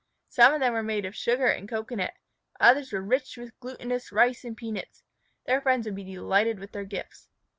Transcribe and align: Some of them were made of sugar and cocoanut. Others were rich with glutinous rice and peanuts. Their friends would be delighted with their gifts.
Some 0.29 0.51
of 0.51 0.59
them 0.61 0.73
were 0.73 0.81
made 0.81 1.05
of 1.05 1.15
sugar 1.15 1.45
and 1.45 1.69
cocoanut. 1.69 2.15
Others 2.59 2.91
were 2.91 3.01
rich 3.03 3.37
with 3.37 3.59
glutinous 3.59 4.11
rice 4.11 4.43
and 4.43 4.57
peanuts. 4.57 5.03
Their 5.45 5.61
friends 5.61 5.85
would 5.85 5.93
be 5.95 6.03
delighted 6.03 6.57
with 6.57 6.71
their 6.71 6.85
gifts. 6.85 7.29